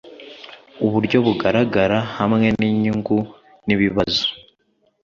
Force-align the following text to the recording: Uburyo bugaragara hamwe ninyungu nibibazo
Uburyo 0.85 1.17
bugaragara 1.25 1.97
hamwe 2.17 2.47
ninyungu 2.59 3.17
nibibazo 3.65 4.25